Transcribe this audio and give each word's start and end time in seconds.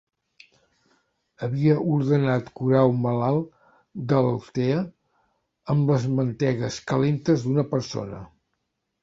Havia 1.47 1.75
ordenat 1.97 2.49
curar 2.59 2.81
un 2.93 2.97
malalt 3.03 3.75
d’Altea 4.15 4.79
amb 5.75 5.93
les 5.95 6.09
mantegues 6.17 6.81
calentes 6.95 7.47
d’una 7.47 7.69
persona. 7.77 8.25